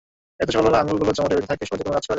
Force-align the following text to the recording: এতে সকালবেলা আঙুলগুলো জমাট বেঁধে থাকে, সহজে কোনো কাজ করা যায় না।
এতে 0.41 0.51
সকালবেলা 0.55 0.79
আঙুলগুলো 0.81 1.11
জমাট 1.17 1.29
বেঁধে 1.33 1.49
থাকে, 1.51 1.63
সহজে 1.69 1.83
কোনো 1.85 1.93
কাজ 1.95 2.03
করা 2.07 2.07
যায় 2.07 2.07
না। 2.07 2.09